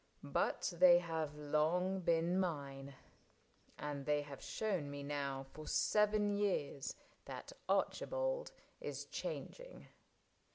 [0.33, 2.95] But they have long been mine.
[3.77, 9.89] And they have shown me now for seven years That Archibald is changing.